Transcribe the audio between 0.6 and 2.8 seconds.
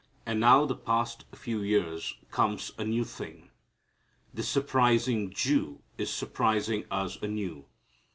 the past few years comes